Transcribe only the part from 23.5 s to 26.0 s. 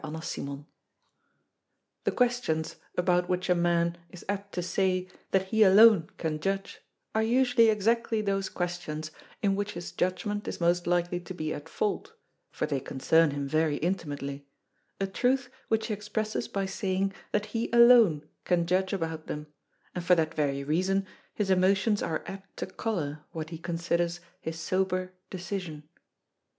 he considers his sober decision.